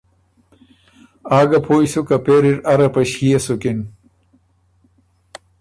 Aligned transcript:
آ 1.37 1.39
ګه 1.49 1.59
پویٛ 1.65 1.85
سُک 1.91 2.05
که 2.07 2.17
پېري 2.25 2.51
ر 2.55 2.59
اره 2.71 2.87
په 2.93 3.01
ݭيې 3.11 3.37
سُکِن 3.45 3.79